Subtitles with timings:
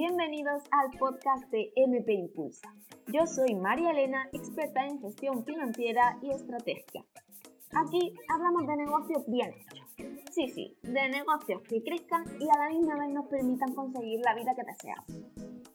[0.00, 2.74] bienvenidos al podcast de MP Impulsa.
[3.08, 7.04] Yo soy María Elena, experta en gestión financiera y estrategia.
[7.74, 9.86] Aquí hablamos de negocios bien hechos.
[10.30, 14.34] Sí, sí, de negocios que crezcan y a la misma vez nos permitan conseguir la
[14.34, 15.04] vida que deseamos.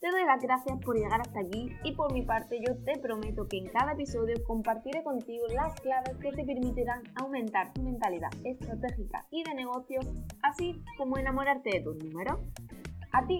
[0.00, 3.46] Te doy las gracias por llegar hasta aquí y por mi parte yo te prometo
[3.46, 9.28] que en cada episodio compartiré contigo las claves que te permitirán aumentar tu mentalidad estratégica
[9.30, 10.04] y de negocios,
[10.42, 12.40] así como enamorarte de tus números.
[13.12, 13.38] A ti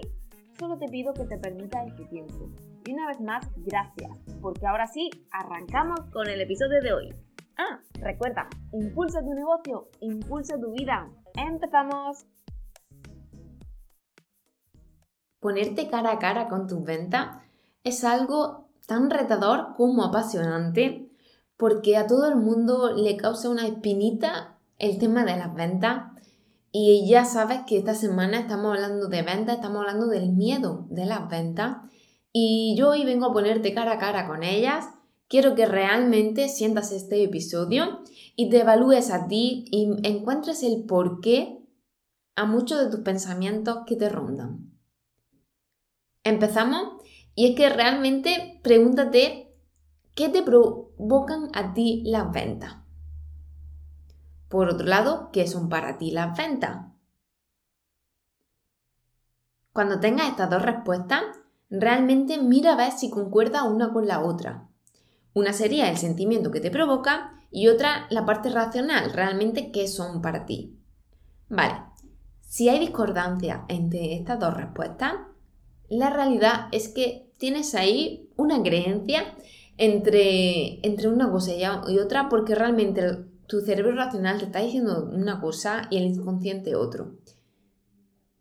[0.59, 2.51] solo te pido que te permitas este tiempo.
[2.85, 7.15] Y una vez más, gracias, porque ahora sí, arrancamos con el episodio de hoy.
[7.57, 11.09] Ah, recuerda, impulsa tu negocio, impulsa tu vida.
[11.35, 12.25] ¡Empezamos!
[15.39, 17.37] Ponerte cara a cara con tus ventas
[17.83, 21.09] es algo tan retador como apasionante
[21.55, 26.08] porque a todo el mundo le causa una espinita el tema de las ventas
[26.71, 31.05] y ya sabes que esta semana estamos hablando de ventas, estamos hablando del miedo de
[31.05, 31.77] las ventas
[32.31, 34.85] y yo hoy vengo a ponerte cara a cara con ellas
[35.29, 37.99] Quiero que realmente sientas este episodio
[38.35, 41.63] y te evalúes a ti y encuentres el porqué
[42.35, 44.73] a muchos de tus pensamientos que te rondan.
[46.23, 47.03] Empezamos
[47.35, 49.53] y es que realmente pregúntate
[50.15, 52.78] qué te provocan a ti las ventas.
[54.49, 56.87] Por otro lado, ¿qué son para ti las ventas?
[59.71, 61.23] Cuando tengas estas dos respuestas,
[61.69, 64.67] realmente mira a ver si concuerda una con la otra.
[65.33, 70.21] Una sería el sentimiento que te provoca y otra la parte racional, realmente qué son
[70.21, 70.75] para ti.
[71.47, 71.83] Vale,
[72.41, 75.13] si hay discordancia entre estas dos respuestas,
[75.87, 79.35] la realidad es que tienes ahí una creencia
[79.77, 85.41] entre, entre una cosa y otra porque realmente tu cerebro racional te está diciendo una
[85.41, 87.17] cosa y el inconsciente otro.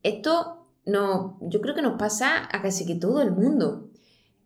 [0.04, 3.90] Esto no, yo creo que nos pasa a casi que todo el mundo.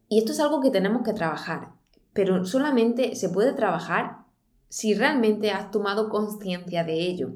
[0.09, 1.73] Y esto es algo que tenemos que trabajar
[2.13, 4.25] pero solamente se puede trabajar
[4.69, 7.33] si realmente has tomado conciencia de ello.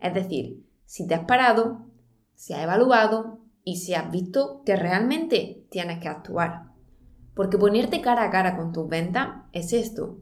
[0.00, 1.86] Es decir, si te has parado,
[2.34, 6.70] si has evaluado y si has visto que realmente tienes que actuar.
[7.34, 10.18] Porque ponerte cara a cara con tus ventas es esto.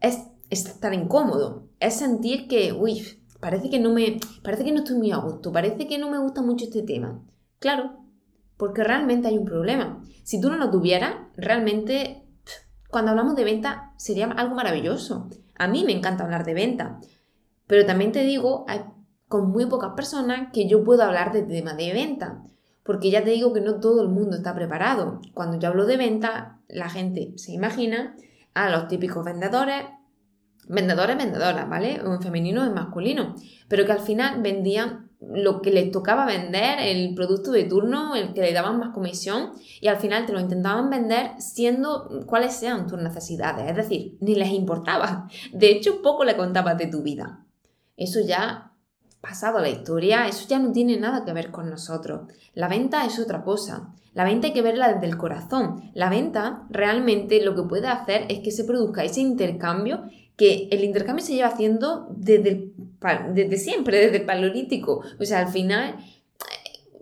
[0.00, 1.68] Es, estar incómodo.
[1.78, 5.52] Es sentir que, uy, parece que no me, parece que no estoy muy a gusto,
[5.52, 7.22] parece que no me gusta mucho este tema.
[7.58, 8.04] Claro,
[8.56, 10.02] porque realmente hay un problema.
[10.22, 12.26] Si tú no lo tuvieras, realmente
[12.90, 15.28] cuando hablamos de venta sería algo maravilloso.
[15.56, 17.00] A mí me encanta hablar de venta,
[17.66, 18.66] pero también te digo,
[19.28, 22.42] con muy pocas personas que yo puedo hablar de tema de venta,
[22.82, 25.20] porque ya te digo que no todo el mundo está preparado.
[25.34, 28.16] Cuando yo hablo de venta, la gente se imagina
[28.54, 29.84] a los típicos vendedores,
[30.70, 32.00] vendedores, vendedoras, ¿vale?
[32.04, 33.34] O en femenino en masculino,
[33.68, 38.32] pero que al final vendían lo que les tocaba vender, el producto de turno, el
[38.32, 39.50] que le daban más comisión
[39.80, 44.34] y al final te lo intentaban vender siendo cuáles sean tus necesidades, es decir, ni
[44.34, 45.28] les importaba.
[45.52, 47.44] De hecho, poco le contabas de tu vida.
[47.96, 48.72] Eso ya
[49.20, 52.32] pasado la historia, eso ya no tiene nada que ver con nosotros.
[52.54, 53.92] La venta es otra cosa.
[54.14, 55.90] La venta hay que verla desde el corazón.
[55.94, 60.04] La venta realmente lo que puede hacer es que se produzca ese intercambio
[60.40, 62.72] que el intercambio se lleva haciendo desde,
[63.34, 65.02] desde siempre, desde el paleolítico.
[65.20, 65.96] O sea, al final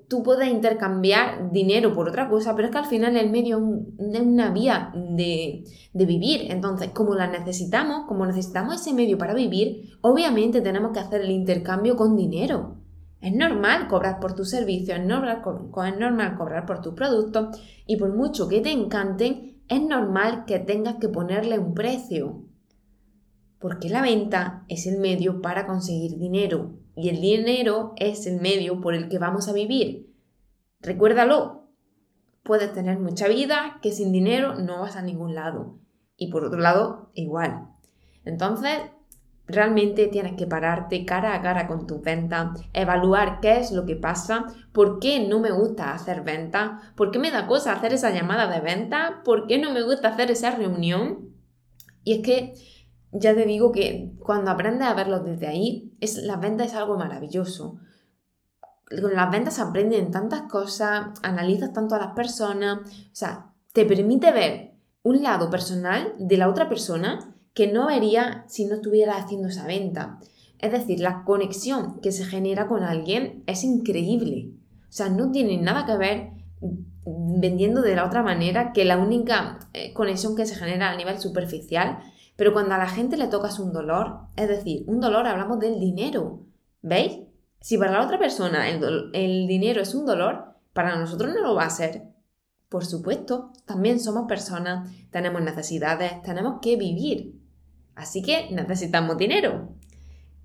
[0.08, 3.58] tú puedes intercambiar dinero por otra cosa, pero es que al final el medio
[3.96, 5.62] es una vía de,
[5.92, 6.50] de, vivir.
[6.50, 11.30] Entonces, como la necesitamos, como necesitamos ese medio para vivir, obviamente tenemos que hacer el
[11.30, 12.78] intercambio con dinero.
[13.20, 15.42] Es normal cobrar por tus servicios, es normal,
[15.86, 17.56] es normal cobrar por tus productos
[17.86, 22.47] y por mucho que te encanten, es normal que tengas que ponerle un precio
[23.58, 28.80] porque la venta es el medio para conseguir dinero y el dinero es el medio
[28.80, 30.12] por el que vamos a vivir.
[30.80, 31.68] Recuérdalo,
[32.42, 35.78] puedes tener mucha vida que sin dinero no vas a ningún lado.
[36.16, 37.68] Y por otro lado, igual.
[38.24, 38.80] Entonces,
[39.46, 43.96] realmente tienes que pararte cara a cara con tu venta, evaluar qué es lo que
[43.96, 48.10] pasa, por qué no me gusta hacer venta, por qué me da cosa hacer esa
[48.10, 51.34] llamada de venta, por qué no me gusta hacer esa reunión.
[52.04, 52.54] Y es que
[53.12, 56.98] ya te digo que cuando aprendes a verlo desde ahí, es, las ventas es algo
[56.98, 57.78] maravilloso.
[59.00, 64.32] Con las ventas aprenden tantas cosas, analizas tanto a las personas, o sea, te permite
[64.32, 69.48] ver un lado personal de la otra persona que no vería si no estuviera haciendo
[69.48, 70.18] esa venta.
[70.58, 74.52] Es decir, la conexión que se genera con alguien es increíble.
[74.88, 76.30] O sea, no tiene nada que ver
[77.04, 81.18] vendiendo de la otra manera que la única eh, conexión que se genera a nivel
[81.18, 81.98] superficial
[82.38, 85.80] pero cuando a la gente le tocas un dolor, es decir, un dolor hablamos del
[85.80, 86.46] dinero,
[86.82, 87.18] ¿veis?
[87.60, 91.64] Si para la otra persona el, dinero es un dolor, para nosotros no lo va
[91.64, 92.04] a ser.
[92.68, 97.34] Por supuesto, también somos personas, tenemos necesidades, tenemos que vivir.
[97.96, 99.70] Así que necesitamos dinero.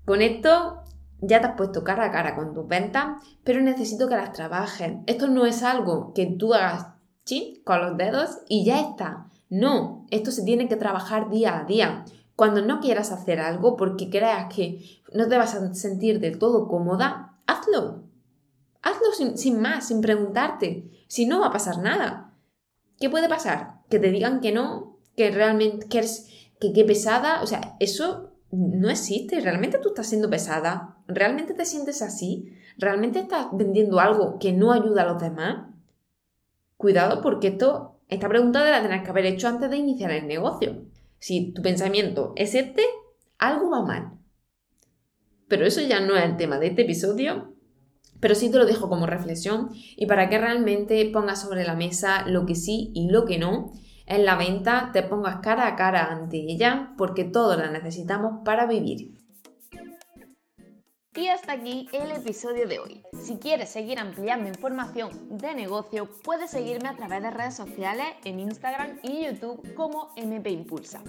[0.04, 0.82] Con esto
[1.20, 4.94] ya te has puesto cara a cara con tus ventas, pero necesito que las trabajes.
[5.06, 6.88] Esto no es algo que tú hagas
[7.24, 9.28] chin con los dedos y ya está.
[9.54, 12.04] No, esto se tiene que trabajar día a día.
[12.34, 16.66] Cuando no quieras hacer algo porque creas que no te vas a sentir del todo
[16.66, 18.02] cómoda, hazlo.
[18.82, 20.90] Hazlo sin, más, sin preguntarte.
[21.06, 22.34] Si no va a pasar nada.
[22.98, 23.82] ¿Qué puede pasar?
[23.88, 28.32] Que te digan que no, que realmente que eres que qué pesada, o sea, eso
[28.50, 29.38] no existe.
[29.38, 30.96] Realmente tú estás siendo pesada.
[31.06, 32.52] ¿Realmente te sientes así?
[32.76, 35.68] ¿Realmente estás vendiendo algo que no ayuda a los demás?
[36.76, 40.84] Cuidado porque esto, esta pregunta la tener que haber hecho antes de iniciar el negocio.
[41.18, 42.84] Si tu pensamiento es este,
[43.38, 44.12] algo va mal.
[45.48, 47.54] Pero eso ya no es el tema de este episodio,
[48.20, 52.26] pero sí te lo dejo como reflexión y para que realmente pongas sobre la mesa
[52.26, 53.72] lo que sí y lo que no
[54.06, 58.66] en la venta, te pongas cara a cara ante ella porque todos la necesitamos para
[58.66, 59.14] vivir.
[61.16, 63.02] Y hasta aquí el episodio de hoy.
[63.22, 68.40] Si quieres seguir ampliando información de negocio, puedes seguirme a través de redes sociales en
[68.40, 71.02] Instagram y YouTube como MP Impulsa.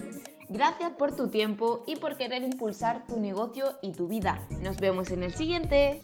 [0.48, 4.46] Gracias por tu tiempo y por querer impulsar tu negocio y tu vida.
[4.62, 6.02] Nos vemos en el siguiente.